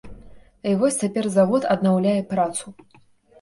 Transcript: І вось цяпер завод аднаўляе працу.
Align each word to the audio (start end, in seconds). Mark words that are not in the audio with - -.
І 0.71 0.71
вось 0.79 0.97
цяпер 1.05 1.27
завод 1.35 1.67
аднаўляе 1.75 2.17
працу. 2.33 2.75